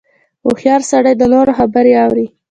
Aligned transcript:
•هوښیار 0.43 0.81
سړی 0.91 1.13
د 1.17 1.23
نورو 1.33 1.51
خبرې 1.59 1.93
اوري. 2.05 2.25